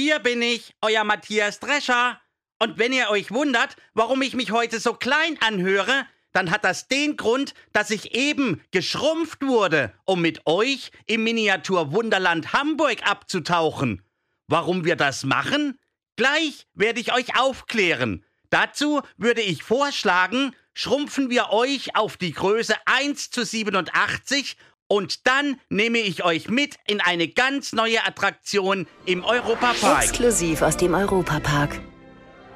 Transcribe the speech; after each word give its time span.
Hier 0.00 0.20
bin 0.20 0.40
ich, 0.42 0.76
euer 0.80 1.02
Matthias 1.02 1.58
Drescher. 1.58 2.20
Und 2.60 2.78
wenn 2.78 2.92
ihr 2.92 3.10
euch 3.10 3.32
wundert, 3.32 3.74
warum 3.94 4.22
ich 4.22 4.34
mich 4.34 4.52
heute 4.52 4.78
so 4.78 4.94
klein 4.94 5.36
anhöre, 5.42 6.06
dann 6.32 6.52
hat 6.52 6.64
das 6.64 6.86
den 6.86 7.16
Grund, 7.16 7.52
dass 7.72 7.90
ich 7.90 8.14
eben 8.14 8.62
geschrumpft 8.70 9.42
wurde, 9.42 9.92
um 10.04 10.22
mit 10.22 10.46
euch 10.46 10.92
im 11.06 11.24
Miniatur-Wunderland 11.24 12.52
Hamburg 12.52 13.10
abzutauchen. 13.10 14.04
Warum 14.46 14.84
wir 14.84 14.94
das 14.94 15.24
machen? 15.24 15.80
Gleich 16.14 16.68
werde 16.74 17.00
ich 17.00 17.12
euch 17.12 17.36
aufklären. 17.36 18.24
Dazu 18.50 19.02
würde 19.16 19.42
ich 19.42 19.64
vorschlagen, 19.64 20.54
schrumpfen 20.74 21.28
wir 21.28 21.50
euch 21.50 21.96
auf 21.96 22.16
die 22.16 22.30
Größe 22.30 22.76
1 22.86 23.30
zu 23.30 23.44
87 23.44 24.56
und 24.88 25.26
dann 25.26 25.60
nehme 25.68 25.98
ich 25.98 26.24
euch 26.24 26.48
mit 26.48 26.76
in 26.86 27.00
eine 27.00 27.28
ganz 27.28 27.72
neue 27.72 28.04
Attraktion 28.06 28.86
im 29.04 29.22
Europapark. 29.22 30.02
Exklusiv 30.02 30.62
aus 30.62 30.76
dem 30.76 30.94
Europapark. 30.94 31.80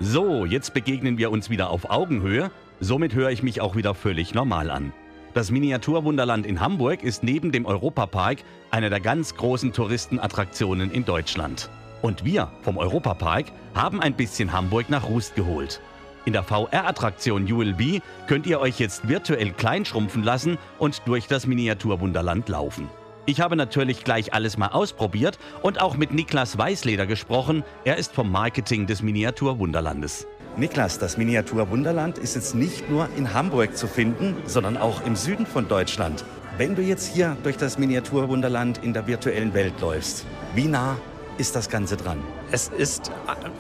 So, 0.01 0.47
jetzt 0.47 0.75
begegnen 0.75 1.19
wir 1.19 1.31
uns 1.31 1.51
wieder 1.51 1.71
auf 1.71 1.89
Augenhöhe. 1.91 2.51
Somit 2.81 3.15
höre 3.15 3.31
ich 3.31 3.43
mich 3.43 3.61
auch 3.61 3.77
wieder 3.77 3.95
völlig 3.95 4.35
normal 4.35 4.71
an. 4.71 4.93
Das 5.35 5.51
Miniaturwunderland 5.51 6.45
in 6.45 6.61
Hamburg 6.61 7.03
ist 7.03 7.23
neben 7.23 7.53
dem 7.53 7.65
Europapark 7.65 8.39
eine 8.71 8.91
der 8.91 9.01
ganz 9.01 9.35
großen 9.35 9.73
Touristenattraktionen 9.73 10.91
in 10.91 11.05
Deutschland. 11.05 11.71
Und 12.03 12.25
wir 12.25 12.51
vom 12.63 12.77
Europapark 12.77 13.47
haben 13.75 14.01
ein 14.01 14.15
bisschen 14.15 14.53
Hamburg 14.53 14.91
nach 14.91 15.09
Rust 15.09 15.37
geholt. 15.37 15.81
In 16.25 16.33
der 16.33 16.45
VR-Attraktion 16.45 17.51
ULB 17.51 18.01
könnt 18.29 18.47
ihr 18.47 18.61
euch 18.61 18.79
jetzt 18.79 19.09
virtuell 19.09 19.51
kleinschrumpfen 19.51 20.23
lassen 20.23 20.57
und 20.79 21.03
durch 21.07 21.27
das 21.27 21.47
Miniaturwunderland 21.47 22.49
laufen. 22.49 22.89
Ich 23.27 23.41
habe 23.41 23.57
natürlich 23.57 24.05
gleich 24.05 24.33
alles 24.33 24.57
mal 24.57 24.69
ausprobiert 24.69 25.39
und 25.63 25.81
auch 25.81 25.97
mit 25.97 26.13
Niklas 26.13 26.59
Weißleder 26.59 27.07
gesprochen. 27.07 27.65
Er 27.85 27.97
ist 27.97 28.13
vom 28.13 28.31
Marketing 28.31 28.87
des 28.87 29.03
Miniaturwunderlandes. 29.03 30.27
Niklas, 30.57 30.99
das 30.99 31.17
Miniaturwunderland 31.17 32.19
ist 32.19 32.35
jetzt 32.35 32.55
nicht 32.55 32.91
nur 32.91 33.09
in 33.17 33.33
Hamburg 33.33 33.77
zu 33.77 33.87
finden, 33.87 34.37
sondern 34.45 34.77
auch 34.77 35.05
im 35.07 35.17
Süden 35.17 35.47
von 35.47 35.67
Deutschland. 35.67 36.25
Wenn 36.59 36.75
du 36.75 36.83
jetzt 36.83 37.15
hier 37.15 37.37
durch 37.43 37.57
das 37.57 37.79
Miniaturwunderland 37.79 38.79
in 38.85 38.93
der 38.93 39.07
virtuellen 39.07 39.55
Welt 39.55 39.81
läufst, 39.81 40.27
wie 40.55 40.67
nah 40.67 40.99
ist 41.39 41.57
das 41.57 41.69
Ganze 41.69 41.97
dran? 41.97 42.23
Es 42.51 42.69
ist 42.69 43.11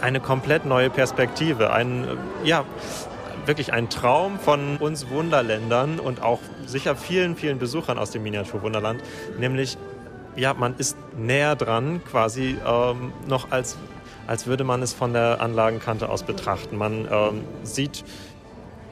eine 0.00 0.20
komplett 0.20 0.66
neue 0.66 0.90
Perspektive, 0.90 1.72
ein, 1.72 2.06
ja, 2.44 2.64
wirklich 3.46 3.72
ein 3.72 3.88
Traum 3.88 4.38
von 4.38 4.76
uns 4.76 5.08
Wunderländern 5.10 5.98
und 5.98 6.22
auch 6.22 6.38
sicher 6.66 6.94
vielen, 6.96 7.36
vielen 7.36 7.58
Besuchern 7.58 7.98
aus 7.98 8.10
dem 8.10 8.22
Miniaturwunderland, 8.22 9.02
nämlich 9.38 9.76
ja, 10.36 10.54
man 10.54 10.74
ist 10.78 10.96
näher 11.16 11.56
dran, 11.56 12.02
quasi 12.04 12.56
ähm, 12.66 13.12
noch 13.26 13.50
als, 13.50 13.76
als 14.26 14.46
würde 14.46 14.64
man 14.64 14.82
es 14.82 14.92
von 14.92 15.12
der 15.12 15.40
Anlagenkante 15.40 16.08
aus 16.08 16.22
betrachten. 16.22 16.76
Man 16.76 17.06
ähm, 17.10 17.44
sieht 17.64 18.04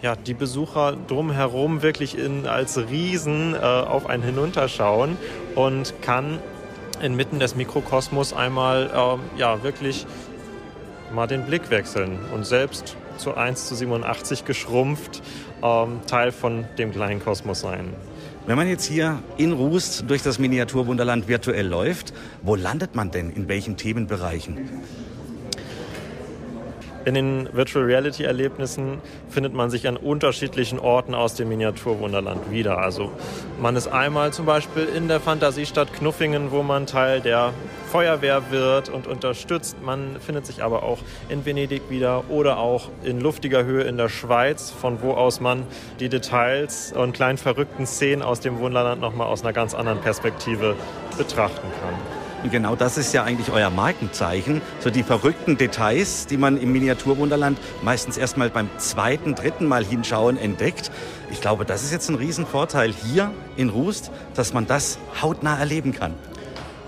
ja, 0.02 0.16
die 0.16 0.34
Besucher 0.34 0.96
drumherum 1.08 1.82
wirklich 1.82 2.18
in, 2.18 2.46
als 2.46 2.78
Riesen 2.78 3.54
äh, 3.54 3.58
auf 3.58 4.08
einen 4.08 4.22
hinunterschauen 4.22 5.16
und 5.54 5.94
kann 6.02 6.40
inmitten 7.02 7.38
des 7.38 7.54
Mikrokosmos 7.54 8.32
einmal 8.32 8.90
ähm, 8.94 9.20
ja, 9.36 9.62
wirklich 9.62 10.06
mal 11.12 11.26
den 11.26 11.44
Blick 11.46 11.70
wechseln 11.70 12.18
und 12.34 12.46
selbst 12.46 12.96
zu 13.16 13.34
1 13.34 13.68
zu 13.68 13.74
87 13.74 14.44
geschrumpft 14.44 15.22
ähm, 15.62 16.00
Teil 16.06 16.32
von 16.32 16.64
dem 16.78 16.92
kleinen 16.92 17.22
Kosmos 17.22 17.60
sein. 17.60 17.92
Wenn 18.46 18.56
man 18.56 18.68
jetzt 18.68 18.84
hier 18.84 19.22
in 19.36 19.52
Rust 19.52 20.04
durch 20.08 20.22
das 20.22 20.38
Miniaturwunderland 20.38 21.28
virtuell 21.28 21.66
läuft, 21.66 22.12
wo 22.42 22.54
landet 22.54 22.94
man 22.94 23.10
denn 23.10 23.30
in 23.30 23.48
welchen 23.48 23.76
Themenbereichen? 23.76 24.68
In 27.06 27.14
den 27.14 27.48
Virtual 27.54 27.86
Reality 27.86 28.24
Erlebnissen 28.24 28.98
findet 29.30 29.54
man 29.54 29.70
sich 29.70 29.88
an 29.88 29.96
unterschiedlichen 29.96 30.78
Orten 30.78 31.14
aus 31.14 31.34
dem 31.34 31.48
Miniaturwunderland 31.48 32.50
wieder. 32.50 32.76
Also 32.76 33.10
man 33.58 33.74
ist 33.74 33.88
einmal 33.88 34.34
zum 34.34 34.44
Beispiel 34.44 34.84
in 34.84 35.08
der 35.08 35.18
Fantasiestadt 35.18 35.94
Knuffingen, 35.94 36.50
wo 36.50 36.62
man 36.62 36.84
Teil 36.84 37.22
der 37.22 37.54
Feuerwehr 37.90 38.50
wird 38.50 38.90
und 38.90 39.06
unterstützt. 39.06 39.76
Man 39.82 40.16
findet 40.20 40.44
sich 40.44 40.62
aber 40.62 40.82
auch 40.82 40.98
in 41.30 41.46
Venedig 41.46 41.88
wieder 41.88 42.24
oder 42.28 42.58
auch 42.58 42.90
in 43.02 43.18
luftiger 43.18 43.64
Höhe 43.64 43.84
in 43.84 43.96
der 43.96 44.10
Schweiz, 44.10 44.70
von 44.70 45.00
wo 45.00 45.12
aus 45.12 45.40
man 45.40 45.62
die 46.00 46.10
Details 46.10 46.92
und 46.92 47.14
kleinen 47.14 47.38
verrückten 47.38 47.86
Szenen 47.86 48.22
aus 48.22 48.40
dem 48.40 48.58
Wunderland 48.58 49.00
nochmal 49.00 49.28
aus 49.28 49.42
einer 49.42 49.54
ganz 49.54 49.74
anderen 49.74 50.00
Perspektive 50.00 50.76
betrachten 51.16 51.66
kann. 51.82 52.19
Und 52.42 52.50
genau 52.50 52.74
das 52.74 52.96
ist 52.96 53.12
ja 53.12 53.24
eigentlich 53.24 53.50
euer 53.50 53.70
Markenzeichen. 53.70 54.62
So 54.80 54.90
die 54.90 55.02
verrückten 55.02 55.58
Details, 55.58 56.26
die 56.26 56.38
man 56.38 56.56
im 56.56 56.72
Miniaturwunderland 56.72 57.58
meistens 57.82 58.16
erst 58.16 58.38
mal 58.38 58.48
beim 58.48 58.70
zweiten, 58.78 59.34
dritten 59.34 59.66
Mal 59.66 59.84
hinschauen 59.84 60.38
entdeckt. 60.38 60.90
Ich 61.30 61.40
glaube, 61.40 61.64
das 61.66 61.82
ist 61.82 61.92
jetzt 61.92 62.08
ein 62.08 62.14
Riesenvorteil 62.14 62.92
hier 62.92 63.30
in 63.56 63.68
Rust, 63.68 64.10
dass 64.34 64.54
man 64.54 64.66
das 64.66 64.98
hautnah 65.20 65.58
erleben 65.58 65.92
kann. 65.92 66.14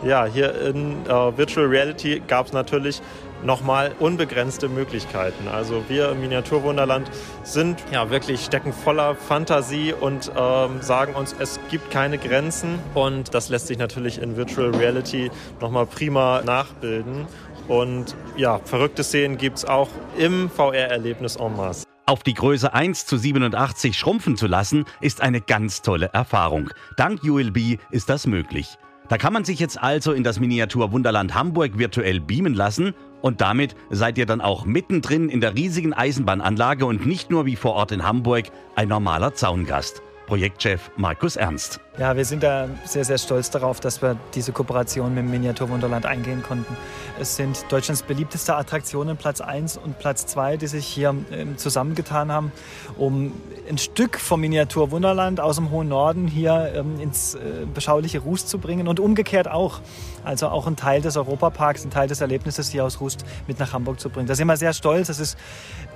Ja, 0.04 0.24
hier 0.24 0.60
in 0.62 1.06
äh, 1.06 1.08
Virtual 1.08 1.66
Reality 1.66 2.22
gab 2.26 2.46
es 2.46 2.52
natürlich 2.52 3.00
nochmal 3.44 3.92
unbegrenzte 3.98 4.68
Möglichkeiten. 4.68 5.48
Also 5.48 5.84
wir 5.88 6.10
im 6.10 6.20
Miniaturwunderland 6.20 7.10
sind 7.42 7.82
ja 7.92 8.10
wirklich 8.10 8.44
stecken 8.44 8.72
voller 8.72 9.14
Fantasie 9.14 9.92
und 9.92 10.30
ähm, 10.36 10.80
sagen 10.80 11.14
uns, 11.14 11.34
es 11.38 11.58
gibt 11.70 11.90
keine 11.90 12.18
Grenzen 12.18 12.78
und 12.94 13.34
das 13.34 13.48
lässt 13.48 13.66
sich 13.66 13.78
natürlich 13.78 14.20
in 14.20 14.36
Virtual 14.36 14.70
Reality 14.74 15.30
nochmal 15.60 15.86
prima 15.86 16.42
nachbilden. 16.44 17.26
Und 17.68 18.16
ja, 18.36 18.60
verrückte 18.64 19.04
Szenen 19.04 19.38
gibt 19.38 19.58
es 19.58 19.64
auch 19.64 19.88
im 20.18 20.50
VR-Erlebnis 20.50 21.36
en 21.36 21.56
masse. 21.56 21.86
Auf 22.04 22.24
die 22.24 22.34
Größe 22.34 22.74
1 22.74 23.06
zu 23.06 23.16
87 23.16 23.96
schrumpfen 23.96 24.36
zu 24.36 24.48
lassen, 24.48 24.84
ist 25.00 25.20
eine 25.20 25.40
ganz 25.40 25.82
tolle 25.82 26.10
Erfahrung. 26.12 26.70
Dank 26.96 27.22
ULB 27.22 27.78
ist 27.90 28.08
das 28.08 28.26
möglich. 28.26 28.76
Da 29.08 29.18
kann 29.18 29.32
man 29.32 29.44
sich 29.44 29.60
jetzt 29.60 29.80
also 29.80 30.12
in 30.12 30.24
das 30.24 30.40
Miniatur 30.40 30.90
Wunderland 30.92 31.34
Hamburg 31.34 31.78
virtuell 31.78 32.20
beamen 32.20 32.54
lassen 32.54 32.94
und 33.22 33.40
damit 33.40 33.74
seid 33.90 34.18
ihr 34.18 34.26
dann 34.26 34.40
auch 34.40 34.66
mittendrin 34.66 35.28
in 35.28 35.40
der 35.40 35.54
riesigen 35.54 35.94
Eisenbahnanlage 35.94 36.84
und 36.84 37.06
nicht 37.06 37.30
nur 37.30 37.46
wie 37.46 37.56
vor 37.56 37.72
Ort 37.72 37.92
in 37.92 38.04
Hamburg 38.04 38.46
ein 38.74 38.88
normaler 38.88 39.32
Zaungast. 39.32 40.02
Projektchef 40.26 40.90
Markus 40.96 41.36
Ernst. 41.36 41.81
Ja, 41.98 42.16
wir 42.16 42.24
sind 42.24 42.42
da 42.42 42.70
sehr, 42.86 43.04
sehr 43.04 43.18
stolz 43.18 43.50
darauf, 43.50 43.78
dass 43.78 44.00
wir 44.00 44.16
diese 44.34 44.50
Kooperation 44.50 45.14
mit 45.14 45.24
dem 45.24 45.30
Miniaturwunderland 45.30 46.06
eingehen 46.06 46.42
konnten. 46.42 46.74
Es 47.20 47.36
sind 47.36 47.66
Deutschlands 47.70 48.02
beliebteste 48.02 48.56
Attraktionen, 48.56 49.18
Platz 49.18 49.42
1 49.42 49.76
und 49.76 49.98
Platz 49.98 50.24
2, 50.24 50.56
die 50.56 50.68
sich 50.68 50.86
hier 50.86 51.14
ähm, 51.30 51.58
zusammengetan 51.58 52.32
haben, 52.32 52.50
um 52.96 53.34
ein 53.68 53.76
Stück 53.76 54.18
vom 54.18 54.40
Miniaturwunderland 54.40 55.38
aus 55.38 55.56
dem 55.56 55.70
hohen 55.70 55.88
Norden 55.88 56.28
hier 56.28 56.72
ähm, 56.74 56.98
ins 56.98 57.34
äh, 57.34 57.66
beschauliche 57.72 58.20
Rust 58.20 58.48
zu 58.48 58.58
bringen 58.58 58.88
und 58.88 58.98
umgekehrt 58.98 59.46
auch. 59.46 59.80
Also 60.24 60.48
auch 60.48 60.66
ein 60.66 60.76
Teil 60.76 61.02
des 61.02 61.18
Europaparks, 61.18 61.84
ein 61.84 61.90
Teil 61.90 62.08
des 62.08 62.22
Erlebnisses 62.22 62.70
hier 62.70 62.84
aus 62.84 63.00
Rust 63.00 63.24
mit 63.46 63.58
nach 63.58 63.74
Hamburg 63.74 64.00
zu 64.00 64.08
bringen. 64.08 64.28
Da 64.28 64.34
sind 64.34 64.46
wir 64.46 64.56
sehr 64.56 64.72
stolz. 64.72 65.10
Es 65.10 65.18
ist 65.18 65.36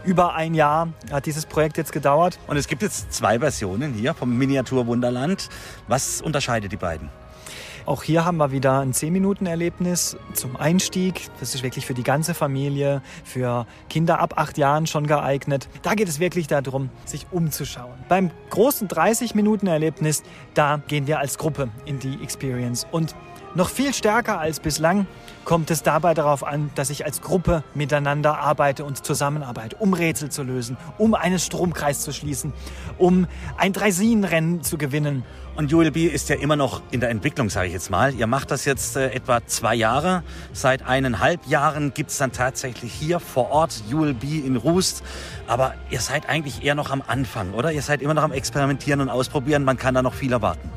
über 0.04 0.34
ein 0.34 0.54
Jahr 0.54 0.88
hat 1.10 1.26
dieses 1.26 1.46
Projekt 1.46 1.76
jetzt 1.78 1.92
gedauert. 1.92 2.38
Und 2.46 2.56
es 2.56 2.68
gibt 2.68 2.82
jetzt 2.82 3.12
zwei 3.12 3.40
Versionen 3.40 3.92
hier 3.92 4.14
vom 4.14 4.36
Miniaturwunderland. 4.36 5.48
Was 5.88 6.20
unterscheidet 6.20 6.72
die 6.72 6.76
beiden? 6.76 7.08
Auch 7.86 8.02
hier 8.02 8.24
haben 8.24 8.38
wir 8.38 8.50
wieder 8.50 8.80
ein 8.80 8.92
10-Minuten-Erlebnis 8.92 10.16
zum 10.34 10.56
Einstieg. 10.56 11.28
Das 11.38 11.54
ist 11.54 11.62
wirklich 11.62 11.86
für 11.86 11.94
die 11.94 12.02
ganze 12.02 12.34
Familie, 12.34 13.00
für 13.22 13.64
Kinder 13.88 14.18
ab 14.18 14.34
acht 14.36 14.58
Jahren 14.58 14.88
schon 14.88 15.06
geeignet. 15.06 15.68
Da 15.82 15.94
geht 15.94 16.08
es 16.08 16.18
wirklich 16.18 16.48
darum, 16.48 16.90
sich 17.04 17.28
umzuschauen. 17.30 17.94
Beim 18.08 18.32
großen 18.50 18.88
30-Minuten-Erlebnis, 18.88 20.24
da 20.54 20.80
gehen 20.88 21.06
wir 21.06 21.20
als 21.20 21.38
Gruppe 21.38 21.68
in 21.84 22.00
die 22.00 22.20
Experience. 22.24 22.88
Und 22.90 23.14
noch 23.56 23.70
viel 23.70 23.94
stärker 23.94 24.38
als 24.38 24.60
bislang 24.60 25.06
kommt 25.44 25.70
es 25.70 25.82
dabei 25.82 26.12
darauf 26.12 26.44
an, 26.44 26.70
dass 26.74 26.90
ich 26.90 27.04
als 27.04 27.22
Gruppe 27.22 27.62
miteinander 27.74 28.38
arbeite 28.38 28.84
und 28.84 29.04
zusammenarbeite, 29.04 29.76
um 29.76 29.94
Rätsel 29.94 30.28
zu 30.28 30.42
lösen, 30.42 30.76
um 30.98 31.14
einen 31.14 31.38
Stromkreis 31.38 32.00
zu 32.00 32.12
schließen, 32.12 32.52
um 32.98 33.26
ein 33.56 33.72
Dreisinenrennen 33.72 34.62
zu 34.62 34.76
gewinnen 34.76 35.24
Und 35.54 35.72
ULB 35.72 35.96
ist 35.96 36.28
ja 36.28 36.36
immer 36.36 36.56
noch 36.56 36.82
in 36.90 37.00
der 37.00 37.08
Entwicklung, 37.08 37.48
sage 37.48 37.68
ich 37.68 37.72
jetzt 37.72 37.90
mal. 37.90 38.12
Ihr 38.14 38.26
macht 38.26 38.50
das 38.50 38.66
jetzt 38.66 38.96
äh, 38.96 39.10
etwa 39.12 39.46
zwei 39.46 39.74
Jahre. 39.74 40.22
Seit 40.52 40.86
eineinhalb 40.86 41.46
Jahren 41.46 41.94
gibt 41.94 42.10
es 42.10 42.18
dann 42.18 42.32
tatsächlich 42.32 42.92
hier 42.92 43.20
vor 43.20 43.50
Ort 43.50 43.84
ULB 43.90 44.24
in 44.24 44.56
Rust. 44.56 45.02
Aber 45.46 45.74
ihr 45.90 46.00
seid 46.00 46.28
eigentlich 46.28 46.62
eher 46.62 46.74
noch 46.74 46.90
am 46.90 47.02
Anfang, 47.06 47.54
oder? 47.54 47.72
Ihr 47.72 47.82
seid 47.82 48.02
immer 48.02 48.12
noch 48.12 48.24
am 48.24 48.32
Experimentieren 48.32 49.00
und 49.00 49.08
Ausprobieren. 49.08 49.64
Man 49.64 49.78
kann 49.78 49.94
da 49.94 50.02
noch 50.02 50.12
viel 50.12 50.32
erwarten. 50.32 50.70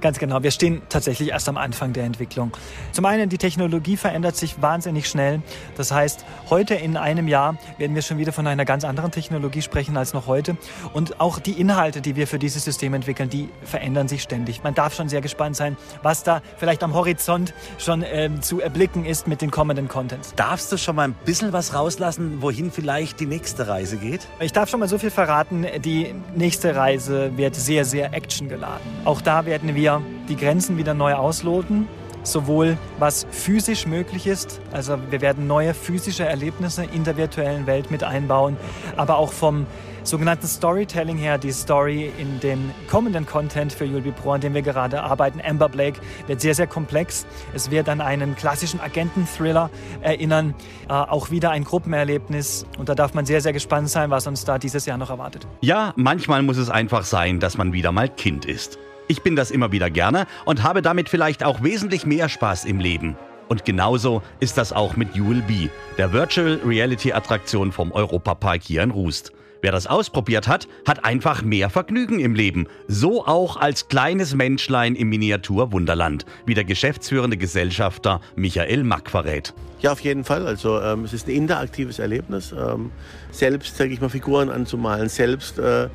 Ganz 0.00 0.18
genau. 0.20 0.42
Wir 0.42 0.52
stehen 0.52 0.82
tatsächlich 0.88 1.30
erst 1.30 1.48
am 1.48 1.56
Anfang 1.56 1.92
der 1.92 2.04
Entwicklung. 2.04 2.52
Zum 2.92 3.04
einen, 3.04 3.28
die 3.28 3.38
Technologie 3.38 3.96
verändert 3.96 4.36
sich 4.36 4.62
wahnsinnig 4.62 5.08
schnell. 5.08 5.42
Das 5.76 5.90
heißt, 5.90 6.24
heute 6.50 6.74
in 6.74 6.96
einem 6.96 7.26
Jahr 7.26 7.56
werden 7.78 7.96
wir 7.96 8.02
schon 8.02 8.18
wieder 8.18 8.32
von 8.32 8.46
einer 8.46 8.64
ganz 8.64 8.84
anderen 8.84 9.10
Technologie 9.10 9.60
sprechen 9.60 9.96
als 9.96 10.14
noch 10.14 10.28
heute. 10.28 10.56
Und 10.92 11.20
auch 11.20 11.40
die 11.40 11.60
Inhalte, 11.60 12.00
die 12.00 12.14
wir 12.14 12.28
für 12.28 12.38
dieses 12.38 12.64
System 12.64 12.94
entwickeln, 12.94 13.28
die 13.28 13.48
verändern 13.64 14.06
sich 14.06 14.22
ständig. 14.22 14.62
Man 14.62 14.74
darf 14.74 14.94
schon 14.94 15.08
sehr 15.08 15.20
gespannt 15.20 15.56
sein, 15.56 15.76
was 16.02 16.22
da 16.22 16.42
vielleicht 16.58 16.84
am 16.84 16.94
Horizont 16.94 17.52
schon 17.78 18.04
ähm, 18.06 18.40
zu 18.40 18.60
erblicken 18.60 19.04
ist 19.04 19.26
mit 19.26 19.42
den 19.42 19.50
kommenden 19.50 19.88
Contents. 19.88 20.32
Darfst 20.36 20.70
du 20.70 20.76
schon 20.76 20.94
mal 20.94 21.08
ein 21.08 21.16
bisschen 21.24 21.52
was 21.52 21.74
rauslassen, 21.74 22.40
wohin 22.40 22.70
vielleicht 22.70 23.18
die 23.18 23.26
nächste 23.26 23.66
Reise 23.66 23.96
geht? 23.96 24.28
Ich 24.38 24.52
darf 24.52 24.70
schon 24.70 24.78
mal 24.78 24.88
so 24.88 24.98
viel 24.98 25.10
verraten. 25.10 25.66
Die 25.80 26.14
nächste 26.36 26.76
Reise 26.76 27.36
wird 27.36 27.56
sehr, 27.56 27.84
sehr 27.84 28.14
actiongeladen. 28.14 28.86
Auch 29.04 29.20
da 29.20 29.44
werden 29.44 29.74
wir 29.74 29.87
wir 29.88 30.02
die 30.28 30.36
Grenzen 30.36 30.76
wieder 30.76 30.92
neu 30.92 31.14
ausloten, 31.14 31.88
sowohl 32.22 32.76
was 32.98 33.26
physisch 33.30 33.86
möglich 33.86 34.26
ist, 34.26 34.60
also 34.70 34.98
wir 35.10 35.22
werden 35.22 35.46
neue 35.46 35.72
physische 35.72 36.24
Erlebnisse 36.24 36.84
in 36.84 37.04
der 37.04 37.16
virtuellen 37.16 37.66
Welt 37.66 37.90
mit 37.90 38.04
einbauen, 38.04 38.58
aber 38.98 39.16
auch 39.16 39.32
vom 39.32 39.66
sogenannten 40.04 40.46
Storytelling 40.46 41.16
her, 41.16 41.38
die 41.38 41.52
Story 41.52 42.12
in 42.18 42.38
dem 42.40 42.70
kommenden 42.90 43.24
Content 43.24 43.72
für 43.72 43.84
ULB 43.84 44.14
Pro, 44.14 44.32
an 44.32 44.42
dem 44.42 44.52
wir 44.52 44.62
gerade 44.62 45.02
arbeiten, 45.02 45.40
Amber 45.42 45.68
Blake, 45.68 46.00
wird 46.26 46.40
sehr, 46.40 46.54
sehr 46.54 46.66
komplex. 46.66 47.26
Es 47.54 47.70
wird 47.70 47.88
an 47.88 48.00
einen 48.00 48.34
klassischen 48.36 48.80
Agenten-Thriller 48.80 49.70
erinnern, 50.00 50.54
äh, 50.88 50.92
auch 50.92 51.30
wieder 51.30 51.50
ein 51.50 51.64
Gruppenerlebnis 51.64 52.66
und 52.78 52.88
da 52.90 52.94
darf 52.94 53.14
man 53.14 53.24
sehr, 53.24 53.40
sehr 53.40 53.52
gespannt 53.52 53.88
sein, 53.88 54.10
was 54.10 54.26
uns 54.26 54.44
da 54.44 54.58
dieses 54.58 54.84
Jahr 54.84 54.98
noch 54.98 55.10
erwartet. 55.10 55.46
Ja, 55.62 55.94
manchmal 55.96 56.42
muss 56.42 56.58
es 56.58 56.68
einfach 56.68 57.04
sein, 57.04 57.40
dass 57.40 57.56
man 57.56 57.72
wieder 57.72 57.92
mal 57.92 58.08
Kind 58.08 58.44
ist. 58.44 58.78
Ich 59.10 59.22
bin 59.22 59.36
das 59.36 59.50
immer 59.50 59.72
wieder 59.72 59.88
gerne 59.88 60.26
und 60.44 60.62
habe 60.62 60.82
damit 60.82 61.08
vielleicht 61.08 61.42
auch 61.42 61.62
wesentlich 61.62 62.04
mehr 62.04 62.28
Spaß 62.28 62.66
im 62.66 62.78
Leben. 62.78 63.16
Und 63.48 63.64
genauso 63.64 64.22
ist 64.38 64.58
das 64.58 64.74
auch 64.74 64.96
mit 64.96 65.18
ULB, 65.18 65.70
der 65.96 66.12
Virtual 66.12 66.60
Reality 66.62 67.14
Attraktion 67.14 67.72
vom 67.72 67.90
Europapark 67.90 68.62
hier 68.62 68.82
in 68.82 68.90
Rust. 68.90 69.32
Wer 69.62 69.72
das 69.72 69.86
ausprobiert 69.86 70.46
hat, 70.46 70.68
hat 70.86 71.06
einfach 71.06 71.42
mehr 71.42 71.70
Vergnügen 71.70 72.20
im 72.20 72.34
Leben. 72.34 72.68
So 72.86 73.26
auch 73.26 73.56
als 73.56 73.88
kleines 73.88 74.34
Menschlein 74.34 74.94
im 74.94 75.08
Miniatur-Wunderland, 75.08 76.26
wie 76.44 76.54
der 76.54 76.64
geschäftsführende 76.64 77.38
Gesellschafter 77.38 78.20
Michael 78.36 78.84
Mack 78.84 79.10
verrät. 79.10 79.54
Ja, 79.80 79.92
auf 79.92 80.00
jeden 80.00 80.24
Fall. 80.24 80.46
Also 80.46 80.80
ähm, 80.80 81.04
es 81.04 81.14
ist 81.14 81.26
ein 81.26 81.34
interaktives 81.34 81.98
Erlebnis. 81.98 82.52
Ähm, 82.52 82.92
selbst, 83.32 83.76
sage 83.76 83.90
ich 83.90 84.00
mal, 84.02 84.10
Figuren 84.10 84.50
anzumalen, 84.50 85.08
selbst 85.08 85.58
äh, 85.58 85.88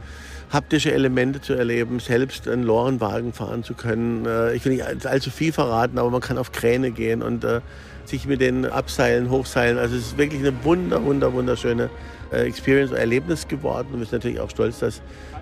haptische 0.54 0.94
Elemente 0.94 1.42
zu 1.42 1.54
erleben, 1.54 2.00
selbst 2.00 2.48
einen 2.48 2.64
Lorenwagen 2.64 3.34
fahren 3.34 3.64
zu 3.64 3.74
können. 3.74 4.26
Äh, 4.26 4.54
ich 4.54 4.64
will 4.64 4.74
nicht 4.74 5.06
allzu 5.06 5.32
viel 5.32 5.52
verraten, 5.52 5.98
aber 5.98 6.12
man 6.12 6.22
kann 6.22 6.38
auf 6.38 6.52
Kräne 6.52 6.92
gehen 6.92 7.24
und 7.24 7.44
äh, 7.44 7.62
sich 8.06 8.28
mit 8.28 8.40
den 8.40 8.66
Abseilen, 8.66 9.32
Hochseilen. 9.32 9.80
Also 9.80 9.96
es 9.96 10.08
ist 10.08 10.18
wirklich 10.18 10.42
eine 10.42 10.54
wunder, 10.64 11.04
wunder, 11.04 11.34
wunderschöne 11.34 11.90
äh, 12.32 12.46
Experience, 12.48 12.92
Erlebnis 12.92 13.48
geworden. 13.48 13.88
Und 13.94 14.00
wir 14.00 14.06
sind 14.06 14.14
natürlich 14.20 14.40
auch 14.40 14.50
stolz, 14.52 14.80
dass 14.80 15.02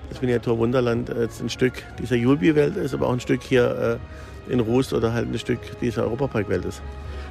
das 0.09 0.21
Miniatur 0.21 0.57
Wunderland 0.57 1.09
jetzt 1.09 1.41
ein 1.41 1.49
Stück 1.49 1.83
dieser 1.99 2.15
Julbi-Welt 2.15 2.77
ist, 2.77 2.93
aber 2.93 3.07
auch 3.07 3.13
ein 3.13 3.19
Stück 3.19 3.43
hier 3.43 3.99
in 4.47 4.59
Rust 4.59 4.93
oder 4.93 5.13
halt 5.13 5.31
ein 5.31 5.39
Stück 5.39 5.59
dieser 5.79 6.03
Europapark-Welt 6.03 6.65
ist. 6.65 6.81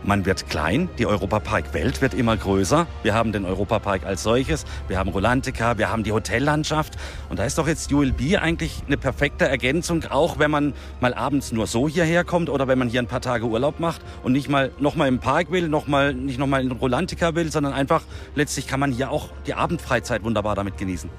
Man 0.02 0.24
wird 0.24 0.48
klein, 0.48 0.88
die 0.98 1.04
Europapark-Welt 1.04 2.00
wird 2.00 2.14
immer 2.14 2.34
größer. 2.34 2.86
Wir 3.02 3.12
haben 3.12 3.32
den 3.32 3.44
Europapark 3.44 4.06
als 4.06 4.22
solches, 4.22 4.64
wir 4.88 4.98
haben 4.98 5.10
Rolantica, 5.10 5.76
wir 5.76 5.90
haben 5.90 6.04
die 6.04 6.12
Hotellandschaft. 6.12 6.96
Und 7.28 7.38
da 7.38 7.44
ist 7.44 7.58
doch 7.58 7.68
jetzt 7.68 7.92
ULB 7.92 8.38
eigentlich 8.40 8.82
eine 8.86 8.96
perfekte 8.96 9.46
Ergänzung, 9.46 10.04
auch 10.08 10.38
wenn 10.38 10.50
man 10.50 10.72
mal 11.00 11.12
abends 11.12 11.52
nur 11.52 11.66
so 11.66 11.86
hierher 11.86 12.24
kommt 12.24 12.48
oder 12.48 12.66
wenn 12.66 12.78
man 12.78 12.88
hier 12.88 13.02
ein 13.02 13.08
paar 13.08 13.20
Tage 13.20 13.44
Urlaub 13.44 13.78
macht 13.78 14.00
und 14.22 14.32
nicht 14.32 14.48
mal 14.48 14.70
noch 14.78 14.96
mal 14.96 15.06
im 15.06 15.18
Park 15.18 15.50
will, 15.50 15.68
noch 15.68 15.86
mal, 15.86 16.14
nicht 16.14 16.38
noch 16.38 16.46
mal 16.46 16.62
in 16.62 16.72
Rolantica 16.72 17.34
will, 17.34 17.52
sondern 17.52 17.74
einfach 17.74 18.02
letztlich 18.34 18.66
kann 18.66 18.80
man 18.80 18.92
hier 18.92 19.10
auch 19.10 19.28
die 19.46 19.52
Abendfreizeit 19.52 20.24
wunderbar 20.24 20.54
damit 20.54 20.78
genießen. 20.78 21.10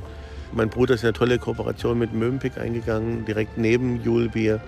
Mein 0.53 0.69
Bruder 0.69 0.95
ist 0.95 1.03
eine 1.03 1.13
tolle 1.13 1.37
Kooperation 1.37 1.99
mit 1.99 2.13
Mövenpick 2.13 2.57
eingegangen, 2.57 3.25
direkt 3.25 3.57
neben 3.57 4.03
Julbier 4.03 4.59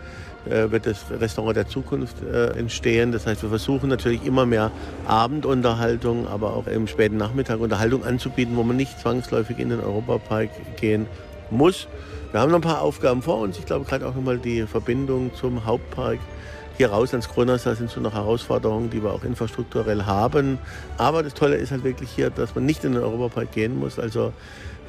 wird 0.46 0.86
das 0.86 1.06
Restaurant 1.10 1.56
der 1.56 1.68
Zukunft 1.68 2.22
äh, 2.22 2.52
entstehen. 2.58 3.12
Das 3.12 3.26
heißt, 3.26 3.42
wir 3.44 3.50
versuchen 3.50 3.90
natürlich 3.90 4.26
immer 4.26 4.46
mehr 4.46 4.72
Abendunterhaltung, 5.08 6.28
aber 6.28 6.56
auch 6.56 6.68
im 6.68 6.88
späten 6.88 7.18
Nachmittag 7.18 7.60
Unterhaltung 7.60 8.04
anzubieten, 8.04 8.56
wo 8.56 8.64
man 8.64 8.76
nicht 8.76 9.00
zwangsläufig 9.00 9.60
in 9.60 9.70
den 9.70 9.80
Europapark 9.80 10.50
gehen 10.80 11.08
muss. 11.50 11.88
Wir 12.32 12.40
haben 12.40 12.50
noch 12.50 12.58
ein 12.58 12.62
paar 12.62 12.82
Aufgaben 12.82 13.22
vor 13.22 13.40
uns. 13.40 13.60
Ich 13.60 13.66
glaube, 13.66 13.86
gerade 13.86 14.08
auch 14.08 14.16
nochmal 14.16 14.40
die 14.40 14.64
Verbindung 14.64 15.34
zum 15.36 15.66
Hauptpark. 15.66 16.20
Hier 16.78 16.90
raus 16.90 17.12
ans 17.12 17.30
Kronasser 17.30 17.76
sind 17.76 17.92
so 17.92 18.02
noch 18.02 18.16
Herausforderungen, 18.16 18.90
die 18.90 19.04
wir 19.04 19.14
auch 19.14 19.24
infrastrukturell 19.24 20.06
haben. 20.06 20.58
Aber 20.98 21.22
das 21.22 21.36
Tolle 21.36 21.58
ist 21.58 21.72
halt 21.72 21.84
wirklich 21.84 22.10
hier, 22.10 22.32
dass 22.32 22.56
man 22.56 22.66
nicht 22.66 22.84
in 22.84 22.94
den 22.94 23.04
Europapark 23.04 23.52
gehen 23.52 23.78
muss. 23.78 24.00
Also 24.00 24.34